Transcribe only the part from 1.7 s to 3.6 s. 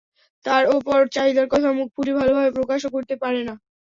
মুখ ফুটে ভালোভাবে প্রকাশও করতে পারে না।